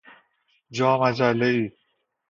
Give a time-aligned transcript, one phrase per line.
[0.71, 1.71] جا مجلهای